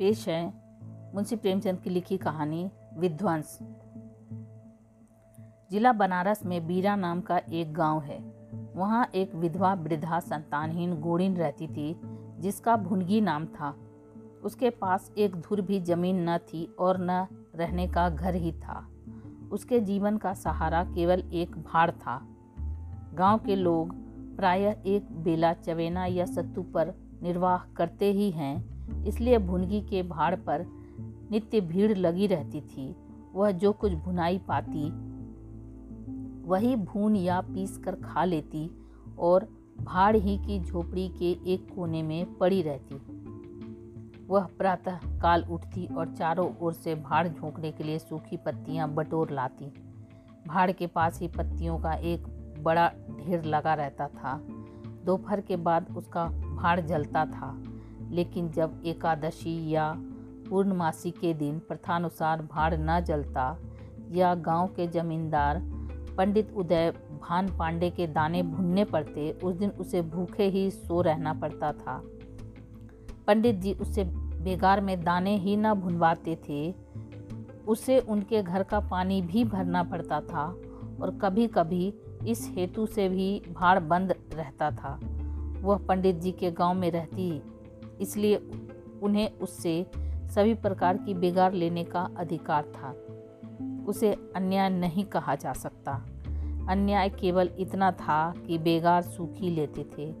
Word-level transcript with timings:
पेश 0.00 0.28
है 0.28 0.52
मुंशी 1.14 1.36
प्रेमचंद 1.36 1.80
की 1.80 1.90
लिखी 1.90 2.16
कहानी 2.16 2.70
विध्वंस। 2.96 3.58
जिला 5.70 5.92
बनारस 5.92 6.46
में 6.46 6.66
बीरा 6.66 6.96
नाम 6.96 7.20
का 7.20 7.38
एक 7.38 7.74
गाँव 7.74 8.00
है। 8.00 8.18
वहाँ 8.76 9.10
एक 9.14 9.34
विधवा 9.34 9.74
वृद्धा 9.74 10.20
संतानहीन 10.20 11.00
गोड़िन 11.00 11.36
रहती 11.36 11.66
थी, 11.66 12.00
जिसका 12.38 12.76
भुनगी 12.76 13.20
नाम 13.20 13.46
था। 13.46 13.76
उसके 14.42 14.70
पास 14.70 15.12
एक 15.18 15.36
धुर 15.36 15.60
भी 15.60 15.80
ज़मीन 15.80 16.30
न 16.30 16.38
थी 16.38 16.74
और 16.78 16.96
न 17.00 17.26
रहने 17.54 17.88
का 17.88 18.10
घर 18.10 18.34
ही 18.34 18.52
था। 18.52 18.88
उसके 19.52 19.80
जीवन 19.80 20.16
का 20.16 20.34
सहारा 20.34 20.84
केवल 20.84 21.30
एक 21.32 21.50
भाड़ 21.50 21.90
था। 21.90 22.28
गाँव 23.14 23.38
के 23.38 23.56
लोग 23.56 23.94
प्रायः 24.36 24.76
एक 24.86 25.12
बेला 25.12 25.52
चवेना 25.52 26.06
या 26.06 26.26
सत्तू 26.26 26.62
पर 26.62 26.94
निर्वाह 27.22 27.58
करते 27.58 28.12
ही 28.12 28.30
हैं 28.30 28.79
इसलिए 29.06 29.38
भुनगी 29.38 29.80
के 29.80 30.02
भाड़ 30.02 30.34
पर 30.34 30.66
नित्य 31.30 31.60
भीड़ 31.60 31.98
लगी 31.98 32.26
रहती 32.26 32.60
थी। 32.60 32.96
वह 33.34 33.50
जो 33.50 33.72
कुछ 33.72 33.92
भुनाई 33.92 34.38
पाती, 34.38 35.10
वही 36.48 36.76
भून 36.76 37.16
या 37.16 37.40
पीस 37.40 37.78
कर 37.78 37.94
खा 37.94 38.24
लेती 38.24 38.70
और 39.18 39.48
भाड़ 39.80 40.16
ही 40.16 40.38
की 40.38 40.60
झोपड़ी 40.60 41.08
के 41.08 41.52
एक 41.52 41.74
कोने 41.74 42.02
में 42.02 42.38
पड़ी 42.38 42.62
रहती। 42.62 42.94
वह 44.26 44.44
प्रातः 44.58 44.96
काल 45.20 45.44
उठती 45.44 45.86
और 45.86 46.14
चारों 46.14 46.50
ओर 46.60 46.72
से 46.72 46.94
भाड़ 46.94 47.28
झोंकने 47.28 47.72
के 47.72 47.84
लिए 47.84 47.98
सूखी 47.98 48.36
पत्तियाँ 48.36 48.88
बटोर 48.94 49.30
लाती। 49.30 49.72
भाड़ 50.48 50.72
के 50.72 50.86
पास 50.86 51.20
ही 51.20 51.28
पत्तियों 51.28 51.78
का 51.78 51.92
एक 51.92 52.24
बड़ा 52.60 52.92
ढेर 53.20 53.44
लगा 53.44 53.74
रहता 53.74 54.08
था। 54.08 54.40
दोपहर 55.04 55.40
के 55.40 55.56
बाद 55.56 55.96
उसका 55.96 56.24
भाड़ 56.56 56.80
जलता 56.80 57.26
था। 57.26 57.62
लेकिन 58.10 58.50
जब 58.50 58.82
एकादशी 58.86 59.70
या 59.70 59.92
पूर्णमासी 60.48 61.10
के 61.10 61.34
दिन 61.34 61.58
प्रथानुसार 61.58 62.42
भाड़ 62.42 62.74
न 62.74 63.00
जलता, 63.00 63.56
या 64.10 64.34
गाँव 64.34 64.66
के 64.66 64.86
जमींदार 64.86 65.60
पंडित 66.16 66.52
उदय 66.56 66.90
भान 67.22 67.48
पांडे 67.58 67.90
के 67.90 68.06
दाने 68.06 68.42
भुनने 68.42 68.84
पड़ते, 68.84 69.30
उस 69.44 69.54
दिन 69.56 69.70
उसे 69.70 70.02
भूखे 70.02 70.44
ही 70.44 70.70
सो 70.70 71.00
रहना 71.00 71.34
पड़ता 71.34 71.72
था। 71.72 72.00
पंडित 73.26 73.56
जी 73.56 73.72
उससे 73.72 74.04
बेगार 74.04 74.80
में 74.80 75.04
दाने 75.04 75.36
ही 75.36 75.56
न 75.56 75.74
भुनवाते 75.74 76.38
थे, 76.48 76.74
उसे 77.68 77.98
उनके 77.98 78.42
घर 78.42 78.62
का 78.62 78.80
पानी 78.80 79.22
भी 79.22 79.44
भरना 79.44 79.82
पड़ता 79.82 80.20
था 80.20 80.44
और 81.02 81.18
कभी 81.22 81.46
कभी 81.46 81.92
इस 82.26 82.48
हेतु 82.56 82.86
से 82.86 83.08
भी 83.08 83.42
भाड़ 83.52 83.78
बंद 83.78 84.14
रहता 84.34 84.70
था। 84.70 84.98
वह 85.62 85.78
पंडित 85.78 86.16
जी 86.16 86.32
के 86.32 86.50
गाँव 86.50 86.74
में 86.74 86.90
रहती 86.90 87.30
इसलिए 88.00 88.36
उन्हें 89.02 89.30
उससे 89.30 89.86
सभी 90.28 90.54
प्रकार 90.54 90.96
की 90.96 91.14
बिगाड़ 91.14 91.52
लेने 91.52 91.84
का 91.84 92.10
अधिकार 92.16 92.64
था। 92.64 93.06
उसे 93.86 94.32
अन्याय 94.36 94.70
नहीं 94.70 95.04
कहा 95.04 95.34
जा 95.34 95.52
सकता। 95.52 95.92
अन्याय 96.68 97.08
केवल 97.08 97.50
इतना 97.58 97.92
था 97.92 98.34
कि 98.46 98.58
बेगार 98.58 99.02
सूखी 99.02 99.50
लेते 99.50 99.86
थे। 99.98 100.14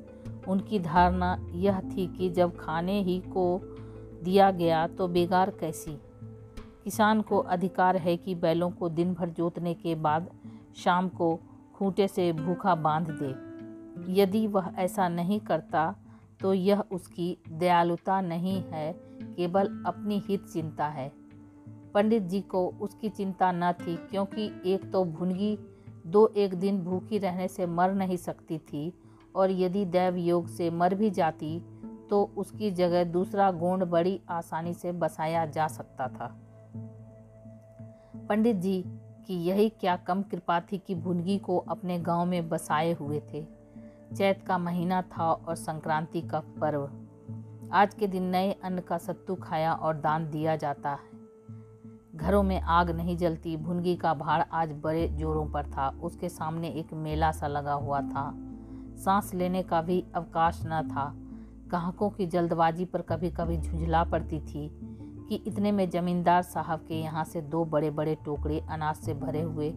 उनकी 0.48 0.78
धारणा 0.78 1.38
यह 1.52 1.80
थी 1.80 2.06
कि 2.06 2.30
जब 2.30 2.56
खाने 2.56 3.02
ही 3.02 3.18
को 3.20 3.60
दिया 4.24 4.50
गया 4.50 4.86
तो 4.86 5.08
बेगार 5.08 5.50
कैसी? 5.50 6.00
किसान 6.84 7.22
को 7.22 7.38
अधिकार 7.38 7.96
है 7.96 8.16
कि 8.16 8.34
बैलों 8.34 8.70
को 8.70 8.88
दिन 8.88 9.14
भर 9.14 9.28
जोतने 9.28 9.74
के 9.74 9.94
बाद 9.94 10.30
शाम 10.76 11.08
को 11.08 11.40
खूंटे 11.74 12.08
से 12.08 12.32
भूखा 12.32 12.74
बाँध 12.74 13.06
दे। 13.22 13.50
यदि 14.20 14.46
वह 14.46 14.72
ऐसा 14.78 15.08
नहीं 15.08 15.40
करता 15.40 15.94
तो 16.40 16.54
यह 16.54 16.80
उसकी 16.92 17.36
दयालुता 17.48 18.20
नहीं 18.20 18.62
है, 18.62 18.92
केवल 19.36 19.66
अपनी 19.86 20.22
हित 20.28 20.44
चिंता 20.44 20.86
है। 20.86 21.12
पंडित 21.94 22.22
जी 22.22 22.40
को 22.40 22.66
उसकी 22.80 23.08
चिंता 23.08 23.52
न 23.52 23.72
थी, 23.72 23.96
क्योंकि 23.96 24.50
एक 24.66 24.90
तो 24.92 25.04
भुनगी, 25.04 25.58
दो 26.06 26.26
एक 26.36 26.54
दिन 26.54 26.80
भूखी 26.82 27.18
रहने 27.18 27.48
से 27.48 27.66
मर 27.66 27.94
नहीं 27.94 28.16
सकती 28.16 28.58
थी, 28.58 28.92
और 29.36 29.50
यदि 29.50 29.84
दैव 29.84 30.16
योग 30.16 30.48
से 30.48 30.70
मर 30.70 30.94
भी 30.94 31.10
जाती 31.10 31.58
तो 32.10 32.22
उसकी 32.36 32.70
जगह 32.70 33.04
दूसरा 33.04 33.50
गोंड 33.50 33.84
बड़ी 33.84 34.20
आसानी 34.30 34.74
से 34.74 34.92
बसाया 34.92 35.46
जा 35.46 35.66
सकता 35.66 36.08
था। 36.08 36.26
पंडित 38.28 38.56
जी 38.56 38.82
की 39.26 39.34
यही 39.44 39.68
क्या 39.68 39.96
कम 39.96 40.22
कृपा 40.22 40.60
थी 40.60 40.78
कि 40.78 40.94
भुनगी 40.94 41.38
को 41.38 41.58
अपने 41.58 41.98
गाँव 41.98 42.26
में 42.26 42.48
बसाए 42.48 42.92
हुए 42.92 43.20
थे। 43.32 43.46
चैत 44.16 44.42
का 44.46 44.58
महीना 44.58 45.02
था 45.02 45.32
और 45.32 45.54
संक्रांति 45.54 46.20
का 46.20 46.40
पर्व। 46.40 46.90
आज 47.72 47.94
के 47.94 48.06
दिन 48.06 48.22
नए 48.22 48.52
अन्न 48.52 48.80
का 48.80 48.98
सत्तू 48.98 49.34
खाया 49.34 49.72
और 49.72 49.96
दान 49.96 50.30
दिया 50.30 50.56
जाता 50.56 50.90
है। 50.90 51.10
घरों 52.16 52.42
में 52.42 52.60
आग 52.60 52.90
नहीं 52.90 53.16
जलती, 53.16 53.56
भुनगी 53.56 53.96
का 53.96 54.14
भाड़ 54.14 54.42
आज 54.52 54.72
बड़े 54.72 55.08
जोरों 55.08 55.46
पर 55.46 55.66
था। 55.66 55.88
उसके 56.02 56.28
सामने 56.28 56.68
एक 56.68 56.94
मेला 56.94 57.32
सा 57.32 57.46
लगा 57.46 57.72
हुआ 57.72 58.00
था। 58.00 58.34
सांस 58.96 59.34
लेने 59.34 59.62
का 59.62 59.82
भी 59.82 60.04
अवकाश 60.14 60.62
न 60.66 60.88
था। 60.88 61.12
ग्राहकों 61.68 62.10
की 62.10 62.26
जल्दबाजी 62.26 62.84
पर 62.84 63.02
कभी 63.02 63.30
कभी 63.30 63.58
झुंझला 63.58 64.04
पड़ती 64.04 64.40
थी 64.40 64.70
कि 65.28 65.34
इतने 65.34 65.72
में 65.72 65.90
जमींदार 65.90 66.42
साहब 66.42 66.84
के 66.88 66.94
यहाँ 66.94 67.24
से 67.24 67.40
दो 67.40 67.64
बड़े 67.64 67.90
बड़े 67.90 68.14
टोकरे 68.14 68.60
अनाज 68.60 68.96
से 68.96 69.14
भरे 69.14 69.42
हुए 69.42 69.74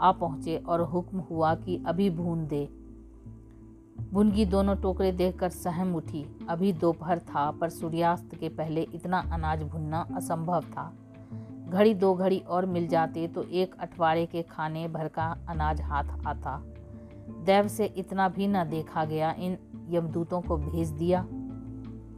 आ 0.00 0.12
पहुँचे 0.12 0.56
और 0.56 0.80
हुक्म 0.80 1.18
हुआ 1.18 1.54
कि 1.54 1.84
अभी 1.86 2.10
भून 2.10 2.46
दे। 2.46 2.75
भुनगी 3.98 4.44
दोनों 4.44 4.74
टोकरे 4.76 5.10
देखकर 5.12 5.48
सहम 5.48 5.94
उठी। 5.96 6.24
अभी 6.48 6.72
दोपहर 6.72 7.18
था, 7.18 7.50
पर 7.50 7.68
सूर्यास्त 7.68 8.34
के 8.34 8.48
पहले 8.48 8.82
इतना 8.94 9.18
अनाज 9.32 9.62
भुनना 9.62 10.06
असंभव 10.16 10.64
था। 10.64 10.92
घड़ी 11.68 11.94
दो 11.94 12.14
घड़ी 12.14 12.38
और 12.38 12.66
मिल 12.66 12.86
जाते 12.88 13.26
तो 13.28 13.42
एक 13.42 13.74
अठवाड़े 13.80 14.26
के 14.26 14.42
खाने 14.42 14.86
भर 14.88 15.08
का 15.08 15.26
अनाज 15.48 15.80
हाथ 15.80 16.26
आता। 16.26 16.60
दैव 17.44 17.68
से 17.68 17.84
इतना 17.86 18.28
भी 18.28 18.46
न 18.48 18.64
देखा 18.64 19.04
गया, 19.04 19.30
इन 19.32 19.58
यमदूतों 19.90 20.40
को 20.40 20.56
भेज 20.56 20.88
दिया। 20.88 21.20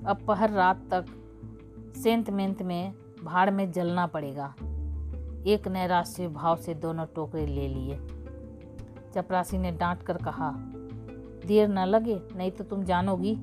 अब 0.07 0.25
पहर 0.29 0.51
रात 0.51 0.89
तक 0.91 1.07
सेंत 1.97 2.31
मेंत 2.31 2.63
में 2.63 2.93
भाड़ 3.25 3.51
में 3.51 3.71
जलना 3.73 4.07
पड़ेगा। 4.07 4.55
एक 5.47 5.69
नैराश्य 5.69 6.29
भाव 6.29 6.57
से 6.57 6.75
दोनों 6.75 7.07
टोकरे 7.07 7.47
ले 7.47 7.69
लिए। 7.69 7.97
चपरासी 9.15 9.59
ने 9.59 9.73
डांट 9.73 10.03
कर 10.03 10.17
कहा 10.17 10.51
देर 11.49 11.69
न 11.69 11.79
लगे, 11.79 12.21
नहीं 12.37 12.51
तो 12.51 12.65
तुम 12.65 12.85
जानोगी। 12.85 13.35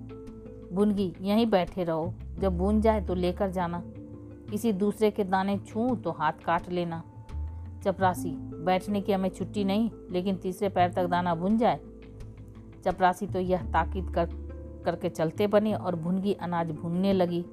बुनगी, 0.73 1.13
यहीं 1.21 1.45
बैठे 1.45 1.83
रहो। 1.83 2.13
जब 2.39 2.57
बुन 2.57 2.81
जाए 2.81 3.01
तो 3.01 3.15
लेकर 3.15 3.49
जाना। 3.49 3.83
किसी 4.51 4.71
दूसरे 4.73 5.11
के 5.11 5.23
दाने 5.23 5.57
छूँ 5.57 6.01
तो 6.01 6.11
हाथ 6.11 6.31
काट 6.45 6.69
लेना। 6.69 7.03
चपरासी, 7.83 8.31
बैठने 8.65 9.01
की 9.01 9.11
हमें 9.11 9.29
छुट्टी 9.29 9.63
नहीं, 9.63 9.89
लेकिन 10.11 10.35
तीसरे 10.35 10.69
पैर 10.69 10.93
तक 10.93 11.05
दाना 11.05 11.35
भुन 11.35 11.57
जाए। 11.57 11.79
चपरासी 12.85 13.27
तो 13.27 13.39
यह 13.39 13.61
ताकीद 13.61 14.09
कर, 14.09 14.25
करके 14.85 15.09
चलते 15.09 15.47
बने 15.47 15.73
और 15.73 15.95
भुनगी 15.95 16.33
अनाज 16.33 16.71
भुनने 16.71 17.13
लगी। 17.13 17.45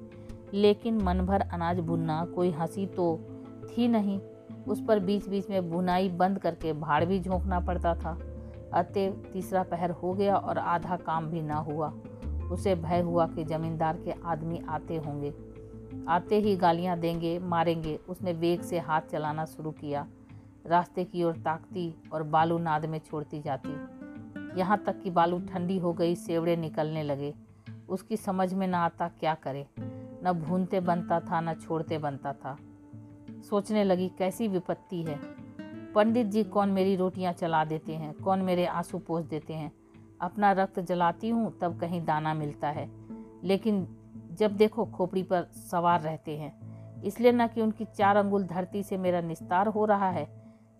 लेकिन 0.53 1.01
मन 1.01 1.21
भर 1.21 1.41
अनाज 1.41 1.79
भुनना 1.79 2.25
कोई 2.25 2.51
हँसी 2.51 2.85
तो 2.85 3.19
थी 3.67 3.87
नहीं। 3.87 4.19
उस 4.67 4.83
पर 4.87 4.99
बीच 4.99 5.29
बीच 5.29 5.49
में 5.49 5.69
बुनाई 5.71 6.09
बंद 6.09 6.39
करके 6.39 6.73
भाड़ 6.73 7.05
भी 7.05 7.19
झोंकना 7.19 7.59
पड़ता 7.59 7.95
था। 7.95 8.17
अतएव 8.73 9.29
तीसरा 9.33 9.63
पहर 9.63 9.89
हो 9.89 10.13
गया 10.13 10.35
और 10.35 10.57
आधा 10.57 10.97
काम 10.97 11.27
भी 11.27 11.41
ना 11.41 11.55
हुआ। 11.55 11.93
उसे 12.51 12.75
भय 12.75 12.99
हुआ 12.99 13.27
कि 13.27 13.43
जमींदार 13.43 13.97
के 13.97 14.13
आदमी 14.25 14.61
आते 14.69 14.97
होंगे। 14.97 15.33
आते 16.07 16.39
ही 16.39 16.55
गालियाँ 16.55 16.99
देंगे, 16.99 17.39
मारेंगे। 17.39 17.95
उसने 17.95 18.33
वेग 18.33 18.61
से 18.61 18.79
हाथ 18.79 19.01
चलाना 19.01 19.45
शुरू 19.45 19.71
किया। 19.71 20.07
रास्ते 20.65 21.03
की 21.03 21.23
ओर 21.23 21.33
ताकती 21.33 21.95
और 22.13 22.23
बालू 22.23 22.57
नाद 22.57 22.85
में 22.85 22.99
छोड़ती 22.99 23.39
जाती। 23.39 23.73
यहाँ 24.59 24.83
तक 24.85 25.01
कि 25.01 25.09
बालू 25.09 25.39
ठंडी 25.39 25.77
हो 25.77 25.93
गई, 25.93 26.15
सेवड़े 26.15 26.55
निकलने 26.55 27.03
लगे। 27.03 27.33
उसकी 27.89 28.17
समझ 28.17 28.53
में 28.53 28.67
ना 28.67 28.85
आता 28.85 29.07
क्या 29.07 29.35
करे। 29.35 29.67
न 30.25 30.43
भूनते 30.47 30.79
बनता 30.79 31.19
था, 31.19 31.41
न 31.41 31.53
छोड़ते 31.53 31.97
बनता 31.97 32.33
था। 32.33 32.57
सोचने 33.49 33.83
लगी, 33.83 34.09
कैसी 34.09 34.47
विपत्ति 34.47 35.03
है? 35.03 35.32
पंडित 35.95 36.27
जी, 36.27 36.43
कौन 36.43 36.69
मेरी 36.69 36.95
रोटियाँ 36.95 37.33
चला 37.33 37.63
देते 37.65 37.93
हैं, 37.93 38.13
कौन 38.13 38.41
मेरे 38.41 38.65
आँसू 38.65 38.99
पोस 38.99 39.25
देते 39.25 39.53
हैं। 39.53 39.71
अपना 40.21 40.51
रक्त 40.51 40.79
जलाती 40.79 41.29
हूँ, 41.29 41.51
तब 41.59 41.79
कहीं 41.79 42.03
दाना 42.05 42.33
मिलता 42.33 42.69
है। 42.69 42.89
लेकिन 43.43 43.87
जब 44.31 44.55
देखो 44.57 44.85
खोपड़ी 44.85 45.23
पर 45.23 45.43
सवार 45.71 46.01
रहते 46.01 46.37
हैं, 46.37 47.01
इसलिए 47.03 47.31
न 47.31 47.47
कि 47.47 47.61
उनकी 47.61 47.85
चार 47.87 48.17
अंगुल 48.17 48.43
धरती 48.43 48.83
से 48.83 48.97
मेरा 48.97 49.21
निस्तार 49.21 49.67
हो 49.67 49.85
रहा 49.85 50.09
है। 50.09 50.25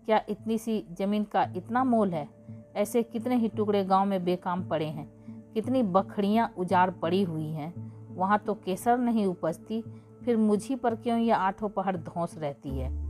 क्या 0.06 0.20
इतनी 0.28 0.58
सी 0.58 0.84
ज़मीन 0.92 1.24
का 1.24 1.42
इतना 1.56 1.84
मोल 1.84 2.10
है? 2.10 2.28
ऐसे 2.76 3.02
कितने 3.02 3.36
ही 3.36 3.48
टुकड़े 3.48 3.84
गाँव 3.84 4.06
में 4.06 4.24
बेकाम 4.24 4.68
पड़े 4.68 4.86
हैं, 4.86 5.08
कितनी 5.54 5.82
बखड़ियाँ 5.82 6.52
उजाड़ 6.58 6.90
पड़ी 6.90 7.22
हुई 7.22 7.50
हैं। 7.50 7.72
वहाँ 8.16 8.38
तो 8.38 8.54
केसर 8.54 8.98
नहीं 8.98 9.26
उपजती, 9.26 9.82
फिर 10.24 10.36
मुझी 10.36 10.76
पर 10.76 10.94
क्यों 10.94 11.18
ये 11.18 11.30
आठों 11.30 11.68
पहर 11.68 11.96
धौस 11.96 12.38
रहती 12.38 12.70
है? 12.70 13.03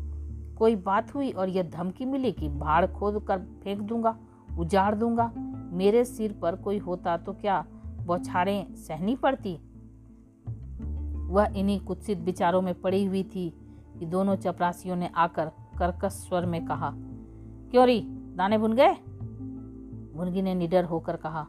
कोई 0.58 0.76
बात 0.76 1.14
हुई 1.14 1.30
और 1.30 1.48
यह 1.48 1.70
धमकी 1.70 2.04
मिली 2.04 2.32
कि 2.32 2.48
भाड़ 2.48 2.86
खोद 2.86 3.24
कर 3.28 3.38
फेंक 3.62 3.80
दूँगा, 3.80 4.16
उजाड़ 4.58 4.94
दूँगा। 4.94 5.30
मेरे 5.72 6.04
सिर 6.04 6.32
पर 6.42 6.56
कोई 6.56 6.78
होता 6.78 7.16
तो 7.16 7.32
क्या 7.32 7.64
बौछारें 8.00 8.74
सहनी 8.76 9.16
पड़ती? 9.16 9.54
वह 11.30 11.52
इन्हीं 11.56 11.80
कुत्सित 11.80 12.18
विचारों 12.18 12.60
में 12.62 12.74
पड़ी 12.80 13.04
हुई 13.04 13.22
थी 13.24 13.48
कि 13.98 14.06
दोनों 14.06 14.36
चपरासियों 14.36 14.96
ने 14.96 15.10
आकर 15.16 15.50
कर्कश 15.78 16.12
स्वर 16.12 16.46
में 16.46 16.64
कहा 16.66 16.92
क्यों 17.70 17.86
री 17.86 18.00
दाने 18.36 18.58
भुन 18.58 18.72
गए? 18.72 18.92
भुनगी 20.14 20.42
ने 20.42 20.54
निडर 20.54 20.84
होकर 20.84 21.16
कहा, 21.16 21.46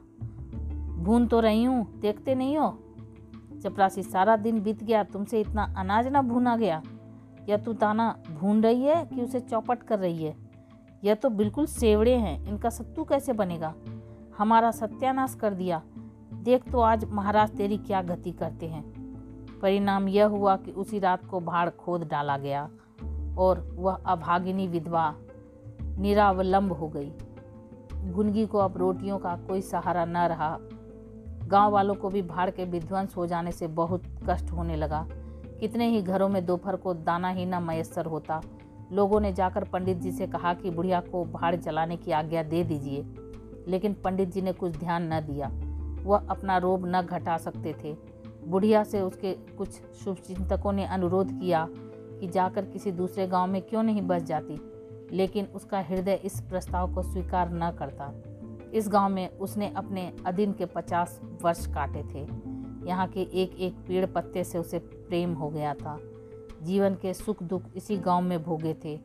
भून 0.98 1.28
तो 1.28 1.40
रही 1.40 1.64
हूँ, 1.64 2.00
देखते 2.00 2.36
नहीं 2.36 2.58
हो? 2.58 2.70
चपरासी 3.64 4.04
सारा 4.04 4.36
दिन 4.36 4.62
बीत 4.62 4.84
गया, 4.84 5.04
तुमसे 5.04 5.42
इतना 5.42 5.74
अनाज 5.78 6.08
ना 6.08 6.22
भूना 6.22 6.56
गया। 6.58 6.82
या 7.50 7.58
तू 7.58 7.74
दाना 7.74 8.20
भून 8.40 8.64
रही 8.64 8.84
है 8.84 9.06
कि 9.06 9.22
उसे 9.22 9.40
चौपट 9.40 9.84
कर 9.84 10.00
रही 10.00 10.24
है? 10.24 10.36
यह 11.04 11.16
तो 11.16 11.30
बिल्कुल 11.30 11.66
सेवड़े 11.66 12.16
हैं, 12.16 12.46
इनका 12.46 12.70
सत्तू 12.70 13.04
कैसे 13.04 13.34
बनेगा? 13.34 13.76
हमारा 14.38 14.72
सत्यानाश 14.72 15.36
कर 15.36 15.54
दिया। 15.54 15.82
देख 16.34 16.72
तो 16.72 16.80
आज 16.80 17.06
महाराज 17.06 17.50
तेरी 17.50 17.78
क्या 17.78 18.02
गति 18.02 18.32
करते 18.32 18.66
हैं। 18.66 19.06
परिणाम 19.62 20.08
यह 20.08 20.26
हुआ 20.26 20.58
कि 20.58 20.72
उसी 20.72 21.00
रात 21.00 21.26
को 21.26 21.40
भाड़ 21.40 21.70
खोद 21.70 22.04
डाला 22.04 22.38
गया 22.38 22.70
और 23.38 23.76
वह 23.76 23.94
अभागिनी 23.94 24.68
विधवा 24.68 25.16
निरावलंब 25.82 26.72
हो 26.72 26.88
गई। 26.88 27.12
गुनगी 27.94 28.46
को 28.46 28.58
अब 28.58 28.78
रोटियों 28.78 29.18
का 29.18 29.36
कोई 29.36 29.62
सहारा 29.62 30.06
न 30.06 30.18
रहा। 30.18 30.60
गाँव 31.48 31.72
वालों 31.72 31.96
को 31.96 32.10
भी 32.10 32.22
भाड़ 32.22 32.50
के 32.50 32.66
विध्वंस 32.66 33.18
हो 33.18 33.28
जाने 33.28 33.52
से 33.52 33.68
बहुत 33.68 34.04
कष्ट 34.30 34.52
होने 34.52 34.76
लगा। 34.76 35.08
कितने 35.60 35.88
ही 35.90 36.02
घरों 36.02 36.30
में 36.30 36.46
दोपहर 36.46 36.76
को 36.76 36.94
दाना 36.94 37.30
ही 37.30 37.46
न 37.46 37.64
मयसर 37.64 38.06
होता। 38.06 38.42
लोगों 38.92 39.20
ने 39.20 39.32
जाकर 39.34 39.64
पंडित 39.64 39.98
जी 39.98 40.12
से 40.12 40.28
कहा 40.28 40.54
कि 40.54 40.70
बुढ़िया 40.70 41.00
को 41.02 41.24
भाड़ 41.26 41.56
चलाने 41.56 41.98
की 41.98 42.12
आज्ञा 42.12 42.44
दे 42.44 42.64
दीजिए, 42.64 43.06
लेकिन 43.68 43.94
पंडित 43.94 44.32
जी 44.32 44.42
ने 44.42 44.54
कुछ 44.54 44.76
ध्यान 44.78 45.14
न 45.14 45.20
दिया। 45.22 45.52
वह 46.04 46.28
अपना 46.30 46.58
रोब 46.58 46.86
न 46.86 47.02
घटा 47.02 47.38
सकते 47.38 47.74
थे। 47.84 47.96
बुढ़िया 48.48 48.84
से 48.84 49.02
उसके 49.02 49.32
कुछ 49.58 49.82
शुभचिंतकों 49.96 50.72
ने 50.74 50.86
अनुरोध 50.86 51.32
किया 51.32 51.68
कि 51.72 52.28
जाकर 52.28 52.66
किसी 52.66 52.92
दूसरे 52.92 53.28
गाँव 53.28 53.48
में 53.48 53.62
क्यों 53.62 53.84
नहीं 53.84 54.02
बस 54.02 54.24
जाती, 54.24 54.60
लेकिन 55.12 55.46
उसका 55.46 55.80
हृदय 55.80 56.20
इस 56.24 56.40
प्रस्ताव 56.42 56.94
को 56.94 57.02
स्वीकार 57.04 57.50
न 57.54 57.72
करता। 57.72 58.14
इस 58.74 58.90
गाँव 58.90 59.10
में 59.10 59.30
उसने 59.30 59.72
अपने 59.78 60.12
अधीन 60.26 60.54
के 60.54 60.66
पचास 60.66 61.20
वर्ष 61.44 61.66
काटे 61.68 62.04
थे। 62.04 62.28
यहाँ 62.88 63.08
के 63.08 63.22
एक 63.34 63.56
एक 63.60 63.76
पेड़ 63.88 64.06
पत्ते 64.06 64.44
से 64.44 64.58
उसे 64.58 64.80
प्रेम 65.08 65.34
हो 65.34 65.50
गया 65.50 65.74
था। 65.74 66.00
जीवन 66.62 66.96
के 66.96 67.14
सुख 67.14 67.44
दुख 67.44 67.62
इसी 67.76 67.98
गाँव 67.98 68.22
में 68.22 68.44
भोगे 68.44 68.76
थे। 68.86 69.00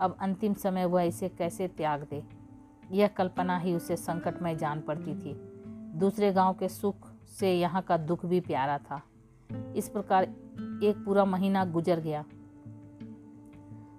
अब 0.00 0.16
अंतिम 0.20 0.54
समय 0.54 0.84
वह 0.84 1.02
इसे 1.02 1.28
कैसे 1.28 1.68
त्याग 1.68 2.06
दे? 2.10 2.22
यह 2.92 3.06
कल्पना 3.06 3.58
ही 3.58 3.74
उसे 3.74 3.96
संकटमय 3.96 4.56
जान 4.56 4.80
पड़ती 4.80 5.14
थी। 5.14 5.52
दूसरे 5.98 6.32
गाँव 6.32 6.54
के 6.54 6.68
सुख 6.68 6.94
से 7.38 7.54
यहाँ 7.54 7.82
का 7.82 7.96
दुख 7.96 8.26
भी 8.26 8.40
प्यारा 8.40 8.78
था। 8.78 9.02
इस 9.76 9.88
प्रकार 9.88 10.24
एक 10.82 11.02
पूरा 11.04 11.24
महीना 11.24 11.64
गुजर 11.64 12.00
गया। 12.00 12.24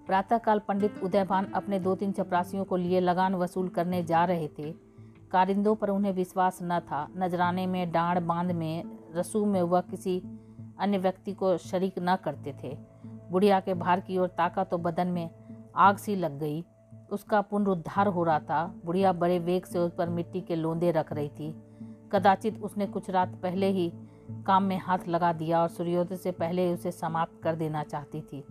प्रातःकाल 0.07 0.59
पंडित 0.59 0.99
उदयभान 1.03 1.45
अपने 1.45 1.79
दो 1.79 1.95
तीन 1.95 2.11
चपरासियों 2.11 2.65
को 2.65 2.75
लिए 2.75 2.99
लगान 2.99 3.35
वसूल 3.35 3.69
करने 3.69 4.03
जा 4.03 4.25
रहे 4.25 4.47
थे। 4.47 4.71
कारिंदों 5.31 5.75
पर 5.75 5.89
उन्हें 5.89 6.11
विश्वास 6.11 6.59
न 6.63 6.79
था। 6.79 7.07
नजराने 7.17 7.67
में 7.67 7.91
डांड 7.91 8.19
बाँध 8.19 8.51
में 8.51 8.83
रसूम 9.15 9.49
में 9.49 9.61
वह 9.61 9.81
किसी 9.81 10.21
अन्य 10.83 10.97
व्यक्ति 10.97 11.33
को 11.33 11.57
शरीक 11.57 11.95
न 11.99 12.15
करते 12.15 12.53
थे। 12.63 12.75
बुढ़िया 13.31 13.59
के 13.59 13.73
भार 13.73 13.99
की 13.99 14.17
ओर 14.17 14.27
ताका 14.27 14.63
तो 14.63 14.77
बदन 14.77 15.07
में 15.07 15.29
आग 15.75 15.97
सी 15.97 16.15
लग 16.15 16.39
गई। 16.39 16.63
उसका 17.11 17.41
पुनरुद्धार 17.41 18.07
हो 18.07 18.23
रहा 18.23 18.39
था। 18.39 18.65
बुढ़िया 18.85 19.13
बड़े 19.13 19.39
वेग 19.39 19.65
से 19.65 19.79
उस 19.79 19.91
पर 19.91 20.09
मिट्टी 20.09 20.41
के 20.41 20.55
लोंदे 20.55 20.91
रख 20.91 21.13
रही 21.13 21.29
थी। 21.29 21.51
कदाचित 22.11 22.61
उसने 22.61 22.85
कुछ 22.85 23.09
रात 23.09 23.39
पहले 23.43 23.67
ही 23.67 23.91
काम 24.47 24.63
में 24.63 24.77
हाथ 24.77 25.07
लगा 25.07 25.31
दिया 25.33 25.61
और 25.61 25.67
सूर्योदय 25.67 26.15
से 26.15 26.31
पहले 26.31 26.73
उसे 26.73 26.91
समाप्त 26.91 27.41
कर 27.43 27.55
देना 27.55 27.83
चाहती 27.83 28.21
थी। 28.21 28.41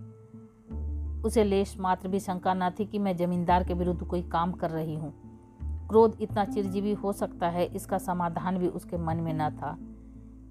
उसे 1.22 1.44
लेश 1.44 1.76
मात्र 1.80 2.08
भी 2.08 2.20
शंका 2.20 2.54
न 2.54 2.70
थी 2.70 2.84
कि 2.84 2.98
मैं 2.98 3.16
जमींदार 3.16 3.64
के 3.64 3.74
विरुद्ध 3.74 4.02
कोई 4.02 4.22
काम 4.22 4.52
कर 4.52 4.70
रही 4.70 4.94
हूँ। 4.94 5.12
क्रोध 5.88 6.16
इतना 6.20 6.44
चिरजीवी 6.44 6.92
हो 6.92 7.12
सकता 7.12 7.48
है, 7.48 7.64
इसका 7.66 7.98
समाधान 7.98 8.58
भी 8.58 8.68
उसके 8.68 8.96
मन 8.96 9.16
में 9.16 9.32
न 9.34 9.50
था। 9.50 9.76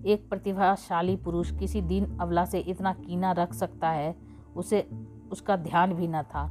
एक 0.05 0.29
प्रतिभाशाली 0.29 1.15
पुरुष 1.15 1.51
किसी 1.59 1.81
दिन 1.81 2.17
अवला 2.17 2.45
से 2.45 2.59
इतना 2.59 2.93
कीना 2.93 3.31
रख 3.31 3.53
सकता 3.53 3.89
है, 3.89 4.15
उसे 4.55 4.87
उसका 5.31 5.55
ध्यान 5.55 5.93
भी 5.93 6.07
न 6.07 6.21
था। 6.23 6.49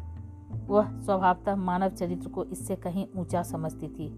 वह 0.66 1.00
स्वभावतः 1.00 1.56
मानव 1.56 1.88
चरित्र 1.88 2.28
को 2.28 2.44
इससे 2.44 2.76
कहीं 2.76 3.06
ऊँचा 3.16 3.42
समझती 3.42 3.88
थी। 3.88 4.08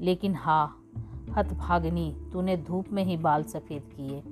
लेकिन 0.00 0.34
हाँ 0.34 0.82
हतभागिनी 1.30 2.16
तूने 2.32 2.56
धूप 2.56 2.88
में 2.92 3.04
ही 3.04 3.16
बाल 3.16 3.42
सफ़ेद 3.42 3.82
किए। 3.96 4.22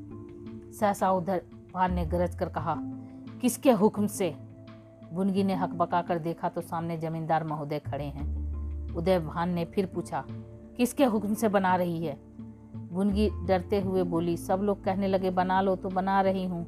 सहसा 0.72 1.10
उधर 1.10 1.42
भान 1.74 1.94
ने 1.94 2.06
गरज 2.06 2.34
कर 2.34 2.48
कहा, 2.48 2.76
किसके 3.40 3.72
हुक्म 3.72 4.06
से? 4.06 4.34
बुनगी 5.12 5.44
ने 5.44 5.54
हकबका 5.54 6.02
कर 6.02 6.18
देखा 6.18 6.48
तो 6.48 6.60
सामने 6.60 6.98
जमींदार 6.98 7.44
महोदय 7.44 7.78
खड़े 7.78 8.04
हैं। 8.04 8.94
उदय 8.94 9.18
भान 9.18 9.50
ने 9.50 9.64
फिर 9.64 9.86
पूछा, 9.86 10.24
किसके 10.76 11.04
हुक्म 11.04 11.34
से 11.34 11.48
बना 11.48 11.76
रही 11.76 12.04
है? 12.06 12.18
भुनगी 12.94 13.28
डरते 13.46 13.80
हुए 13.80 14.02
बोली, 14.04 14.36
सब 14.36 14.60
लोग 14.62 14.84
कहने 14.84 15.08
लगे, 15.08 15.30
बना 15.30 15.60
लो 15.60 15.74
तो 15.76 15.88
बना 15.90 16.20
रही 16.20 16.44
हूँ। 16.44 16.66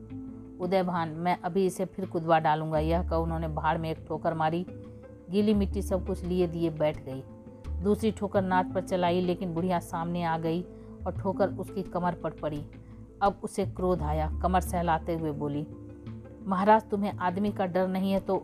उदय 0.60 0.82
भान, 0.82 1.08
मैं 1.08 1.36
अभी 1.40 1.64
इसे 1.66 1.84
फिर 1.84 2.06
कुदवा 2.06 2.38
डालूँगा। 2.38 2.78
यह 2.78 3.02
कह 3.02 3.16
उन्होंने 3.16 3.48
भाड़ 3.50 3.76
में 3.78 3.90
एक 3.90 4.04
ठोकर 4.08 4.34
मारी। 4.34 4.64
गीली 5.30 5.54
मिट्टी 5.54 5.82
सब 5.82 6.06
कुछ 6.06 6.24
लिए 6.24 6.46
दिए 6.46 6.70
बैठ 6.72 7.04
गई। 7.04 7.22
दूसरी 7.82 8.10
ठोकर 8.10 8.42
नाच 8.42 8.72
पर 8.74 8.80
चलाई, 8.82 9.20
लेकिन 9.20 9.54
बुढ़िया 9.54 9.78
सामने 9.80 10.22
आ 10.24 10.36
गई 10.38 10.62
और 11.06 11.12
ठोकर 11.12 11.48
उसकी 11.50 11.82
कमर 11.84 12.14
पर 12.14 12.30
पड़ी। 12.32 12.64
अब 13.22 13.40
उसे 13.44 13.66
क्रोध 13.66 14.02
आया। 14.02 14.30
कमर 14.42 14.60
सहलाते 14.60 15.14
हुए 15.14 15.30
बोली, 15.32 15.66
महाराज, 16.46 16.82
तुम्हें 16.90 17.12
आदमी 17.12 17.50
का 17.52 17.66
डर 17.66 17.88
नहीं 17.88 18.12
है 18.12 18.20
तो 18.20 18.36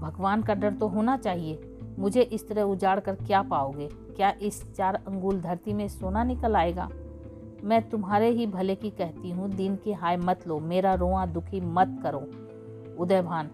भगवान 0.00 0.42
का 0.42 0.54
डर 0.54 0.72
तो 0.72 0.88
होना 0.88 1.16
चाहिए। 1.16 1.67
मुझे 1.98 2.22
इस 2.22 2.48
तरह 2.48 2.62
उजाड़ 2.62 2.98
कर 3.00 3.14
क्या 3.16 3.42
पाओगे? 3.42 3.88
क्या 4.16 4.32
इस 4.42 4.62
चार 4.74 4.94
अंगुल 4.94 5.40
धरती 5.40 5.72
में 5.72 5.86
सोना 5.88 6.24
निकल 6.24 6.56
आएगा? 6.56 6.88
मैं 7.64 7.80
तुम्हारे 7.90 8.28
ही 8.30 8.46
भले 8.46 8.74
की 8.74 8.90
कहती 8.90 9.30
हूँ, 9.30 9.48
दिन 9.50 9.76
की 9.76 9.92
हाय 9.92 10.16
मत 10.16 10.46
लो, 10.48 10.58
मेरा 10.60 10.94
रोआ 10.94 11.24
दुखी 11.26 11.60
मत 11.60 11.98
करो। 12.02 12.18
उदय 12.98 13.22
भान 13.22 13.46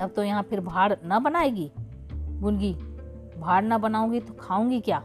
अब 0.00 0.12
तो 0.16 0.22
यहाँ 0.22 0.42
फिर 0.42 0.60
भाड़ 0.60 0.92
न 1.04 1.22
बनाएगी? 1.22 1.70
गुनगी 2.40 2.72
भाड़ 3.38 3.64
न 3.64 3.78
बनाऊँगी 3.78 4.20
तो 4.20 4.34
खाऊँगी 4.34 4.80
क्या? 4.80 5.02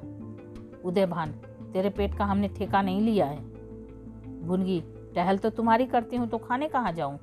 उदय 0.85 1.05
भान 1.05 1.31
तेरे 1.73 1.89
पेट 1.89 2.17
का 2.17 2.25
हमने 2.25 2.47
ठेका 2.47 2.81
नहीं 2.81 3.01
लिया 3.01 3.25
है। 3.25 3.39
गुनगी 4.47 4.81
टहल 5.15 5.37
तो 5.37 5.49
तुम्हारी 5.49 5.85
करती 5.85 6.15
हूँ 6.15 6.27
तो 6.27 6.37
खाने 6.37 6.67
कहाँ 6.67 6.91
जाऊँ? 6.91 7.17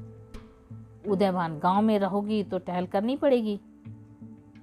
उदय 1.09 1.31
भान 1.33 1.59
गाँव 1.59 1.83
में 1.83 1.99
रहोगी 1.99 2.43
तो 2.43 2.59
टहल 2.59 2.87
करनी 2.87 3.17
पड़ेगी। 3.17 3.61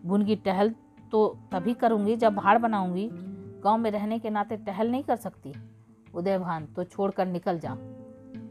बुनगी 0.03 0.35
टहल 0.35 0.73
तो 1.11 1.27
तभी 1.51 1.73
करूँगी 1.73 2.15
जब 2.15 2.35
भाड़ 2.35 2.57
बनाऊँगी। 2.57 3.09
गाँव 3.63 3.77
में 3.77 3.89
रहने 3.91 4.19
के 4.19 4.29
नाते 4.29 4.57
टहल 4.57 4.91
नहीं 4.91 5.03
कर 5.03 5.15
सकती। 5.15 5.53
उदय 6.13 6.37
भान 6.39 6.65
तो 6.65 6.83
छोड़कर 6.83 7.25
निकल 7.25 7.59
जा। 7.59 7.75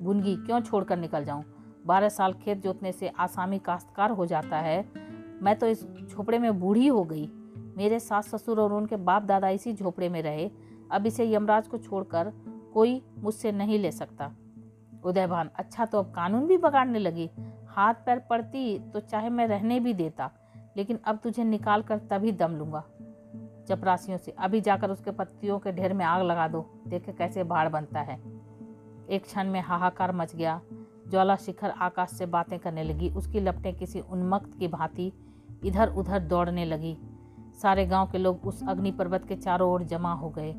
बुनगी, 0.03 0.37
क्यों 0.37 0.61
छोड़कर 0.61 0.97
निकल 0.97 1.25
जाऊँ? 1.25 1.45
बारह 1.87 2.09
साल 2.09 2.33
खेत 2.33 2.63
जोतने 2.63 2.93
से 2.93 3.09
आसामी 3.09 3.59
काश्तकार 3.59 4.11
हो 4.11 4.27
जाता 4.27 4.59
है। 4.59 4.85
मैं 5.43 5.59
तो 5.59 5.67
इस 5.67 5.85
झोपड़े 6.09 6.39
में 6.39 6.61
बूढ़ी 6.61 6.87
हो 6.87 7.05
गई। 7.05 7.27
मेरे 7.77 8.01
सास 8.01 8.29
ससुर 8.29 8.61
और 8.61 8.73
उनके 8.73 8.97
बाप 8.97 9.23
दादा 9.23 9.49
इसी 9.49 9.73
झोपड़े 9.73 10.09
में 10.09 10.23
रहे। 10.23 10.51
अब 10.93 11.07
इसे 11.07 11.33
यमराज 11.33 11.69
को 11.69 11.79
छोड़कर 11.79 12.33
कोई 12.75 13.01
मुझसे 13.19 13.53
नहीं 13.53 13.79
ले 13.79 13.91
सकता। 13.93 14.31
उदय 15.05 15.27
भान 15.27 15.51
अच्छा 15.57 15.85
तो 15.85 15.99
अब 15.99 16.13
कानून 16.15 16.47
भी 16.47 16.57
बगाड़ने 16.57 16.99
लगी। 16.99 17.31
हाथ 17.69 17.95
पैर 18.07 18.19
पड़ती 18.31 18.79
तो 18.79 19.01
चाहे 19.01 19.31
मैं 19.31 19.47
रहने 19.47 19.81
भी 19.81 19.95
देता। 19.95 20.31
लेकिन 20.77 20.99
अब 21.05 21.19
तुझे 21.23 21.45
निकाल 21.45 21.83
कर 21.83 21.99
तभी 21.99 22.33
दम 22.33 22.53
लूँगा। 22.53 22.85
चपरासियों 23.69 24.19
से 24.19 24.35
अभी 24.39 24.61
जाकर 24.61 24.91
उसके 24.91 25.11
पत्तियों 25.11 25.59
के 25.59 25.73
ढेर 25.73 25.93
में 25.93 26.05
आग 26.05 26.23
लगा 26.23 26.49
दो, 26.49 26.67
देखे 26.87 27.13
कैसे 27.13 27.45
भाड़ 27.45 27.69
बनता 27.69 28.01
है। 28.01 28.21
एक 29.11 29.23
क्षण 29.23 29.51
में 29.51 29.61
हाहाकार 29.61 30.13
मच 30.13 30.35
गया। 30.37 30.61
ज्वाला 31.09 31.37
शिखर 31.37 31.71
आकाश 31.71 32.11
से 32.11 32.27
बातें 32.27 32.59
करने 32.59 32.83
लगी। 32.83 33.11
उसकी 33.11 33.41
लपटें 33.41 33.75
किसी 33.75 34.01
उन्मक्त 34.01 34.59
की 34.59 34.69
भांति 34.69 35.13
इधर 35.65 35.89
उधर 35.89 36.19
दौड़ने 36.19 36.65
लगी। 36.65 36.97
सारे 37.63 37.87
गाँव 37.87 38.11
के 38.11 38.19
लोग 38.19 38.47
उस 38.47 38.63
अग्नि 38.69 38.91
पर्वत 38.91 39.25
के 39.25 39.37
चारों 39.37 39.71
ओर 39.71 39.83
जमा 39.83 40.13
हो 40.13 40.31
गए। 40.31 40.53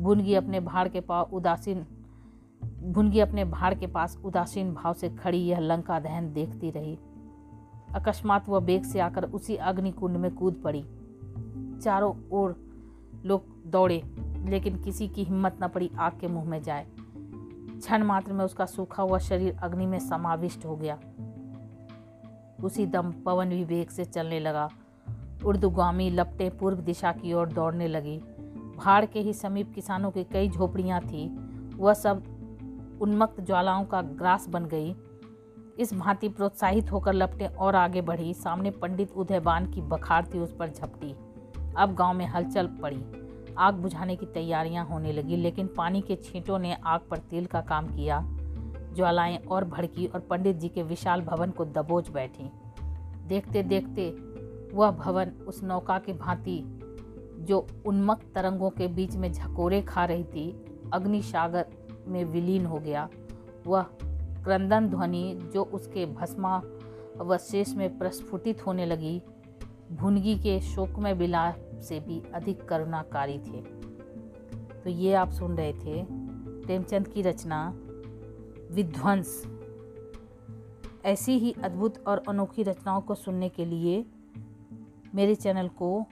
भुनगी 0.00 0.34
अपने 0.34 0.60
भाड़ 0.60 0.88
के 0.88 1.00
पास 1.00 1.26
उदासीन, 1.32 1.86
भुनगी 2.82 3.20
अपने 3.20 3.44
भाड़ 3.44 3.74
के 3.74 3.86
पास 3.86 4.18
उदासीन 4.24 4.72
भाव 4.74 4.94
से 4.94 5.10
खड़ी 5.10 5.38
यह 5.38 5.58
लंका 5.58 6.00
दहन 6.00 6.32
देखती 6.32 6.70
रही। 6.70 6.98
अकस्मात 7.94 8.48
वह 8.48 8.60
बेग 8.60 8.84
से 8.84 9.00
आकर 9.00 9.24
उसी 9.24 9.56
अग्निकुंड 9.56 10.16
में 10.16 10.34
कूद 10.34 10.60
पड़ी। 10.64 10.84
चारों 11.82 12.14
ओर 12.30 12.56
लोग 13.24 13.44
दौड़े, 13.66 14.02
लेकिन 14.44 14.82
किसी 14.82 15.08
की 15.08 15.24
हिम्मत 15.24 15.58
न 15.62 15.68
पड़ी 15.68 15.90
आग 15.98 16.12
के 16.20 16.28
मुँह 16.28 16.44
में 16.44 16.62
जाए। 16.62 16.86
क्षण 17.78 18.02
मात्र 18.02 18.32
में 18.32 18.44
उसका 18.44 18.66
सूखा 18.66 19.02
हुआ 19.02 19.18
शरीर 19.18 19.56
अग्नि 19.62 19.86
में 19.86 19.98
समाविष्ट 19.98 20.66
हो 20.66 20.76
गया। 20.76 20.98
उसी 22.64 22.86
दम 22.86 23.12
पवन 23.12 23.48
भी 23.48 23.64
वेग 23.64 23.88
से 23.88 24.04
चलने 24.04 24.40
लगा। 24.40 24.70
उर्दुगामी 25.44 26.10
लपटे 26.10 26.50
पूर्व 26.50 26.78
दिशा 26.78 27.12
की 27.12 27.32
ओर 27.32 27.48
दौड़ने 27.48 27.88
लगी। 27.88 28.18
भाड़ 28.76 29.04
के 29.04 29.20
ही 29.20 29.32
समीप 29.32 29.72
किसानों 29.74 30.10
की 30.10 30.24
कई 30.24 30.48
झोपड़ियाँ 30.48 31.00
थी। 31.00 31.28
वह 31.76 31.94
सब 31.94 32.22
उन्मक्त 33.02 33.40
ज्वालाओं 33.40 33.84
का 33.84 34.02
ग्रास 34.02 34.48
बन 34.48 34.64
गई। 34.64 34.94
इस 35.78 35.94
भांति 35.94 36.28
प्रोत्साहित 36.28 36.92
होकर 36.92 37.12
लपटे 37.12 37.46
और 37.46 37.76
आगे 37.76 38.00
बढ़ी। 38.00 38.34
सामने 38.34 38.70
पंडित 38.70 39.12
उदयबान 39.12 39.72
की 39.72 39.80
बखार 39.80 40.28
थी, 40.34 40.38
उस 40.38 40.54
पर 40.54 40.68
झपटी। 40.68 41.14
अब 41.76 41.94
गाँव 41.94 42.14
में 42.14 42.26
हलचल 42.26 42.66
पड़ी। 42.66 43.04
आग 43.58 43.74
बुझाने 43.74 44.16
की 44.16 44.26
तैयारियाँ 44.26 44.86
होने 44.86 45.12
लगी, 45.12 45.36
लेकिन 45.36 45.66
पानी 45.66 46.00
के 46.00 46.16
छींटों 46.16 46.58
ने 46.58 46.76
आग 46.84 47.00
पर 47.10 47.18
तेल 47.18 47.46
का 47.46 47.60
काम 47.60 47.86
किया। 47.86 48.20
ज्वालाएँ 48.96 49.36
और 49.36 49.64
भड़की 49.64 50.06
और 50.06 50.20
पंडित 50.20 50.56
जी 50.56 50.68
के 50.68 50.82
विशाल 50.82 51.20
भवन 51.20 51.50
को 51.50 51.64
दबोच 51.64 52.10
बैठी। 52.10 52.50
देखते 53.26 53.62
देखते 53.62 54.10
वह 54.76 54.90
भवन 54.90 55.32
उस 55.48 55.62
नौका 55.62 55.98
की 55.98 56.12
भांति, 56.12 56.62
जो 57.38 57.66
उन्मक्त 57.86 58.34
तरंगों 58.34 58.70
के 58.70 58.88
बीच 58.88 59.16
में 59.16 59.32
झकोरे 59.32 59.82
खा 59.82 60.04
रही 60.04 60.24
थी, 60.24 60.64
अग्निसागर 60.92 61.66
में 62.08 62.24
विलीन 62.24 62.66
हो 62.66 62.78
गया। 62.78 63.08
वह 63.66 63.86
क्रंदन 64.44 64.88
ध्वनि 64.88 65.50
जो 65.54 65.64
उसके 65.64 66.06
भस्मा 66.06 66.62
अवशेष 67.20 67.74
में 67.74 67.98
प्रस्फुटित 67.98 68.66
होने 68.66 68.86
लगी, 68.86 69.22
भुनगी 69.92 70.38
के 70.38 70.60
शोकमय 70.60 71.12
विलाप 71.12 71.80
से 71.82 72.00
भी 72.00 72.22
अधिक 72.34 72.64
करुणाकारी 72.64 73.38
थे। 73.38 73.60
तो 74.80 74.90
ये 74.90 75.14
आप 75.14 75.30
सुन 75.30 75.56
रहे 75.56 75.72
थे 75.72 76.06
प्रेमचंद 76.62 77.08
की 77.08 77.22
रचना, 77.22 77.72
विध्वंस। 78.70 79.46
ऐसी 81.04 81.38
ही 81.38 81.54
अद्भुत 81.64 82.04
और 82.06 82.22
अनोखी 82.28 82.62
रचनाओं 82.62 83.00
को 83.00 83.14
सुनने 83.14 83.48
के 83.48 83.64
लिए 83.64 84.04
मेरे 85.14 85.34
चैनल 85.34 85.68
को 85.68 86.06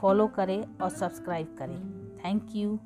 फॉलो 0.00 0.26
करें 0.26 0.78
और 0.82 0.88
सब्सक्राइब 0.88 1.56
करें। 1.58 2.08
Thank 2.18 2.46
you. 2.50 2.78